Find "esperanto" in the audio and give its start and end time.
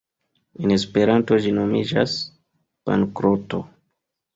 0.75-1.39